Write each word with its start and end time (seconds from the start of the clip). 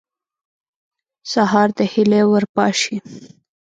سهار 1.31 1.69
د 1.77 1.79
هیلې 1.91 2.21
ور 2.31 2.43
پاشي. 2.55 2.95